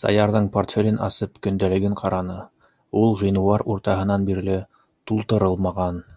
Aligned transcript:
Саярҙың 0.00 0.48
портфелен 0.56 0.98
асып, 1.10 1.38
көндәлеген 1.48 1.94
ҡараны- 2.02 2.40
ул 3.04 3.16
ғинуар 3.22 3.66
уртаһынан 3.76 4.28
бирле 4.32 4.62
тултырылмаған. 5.12 6.08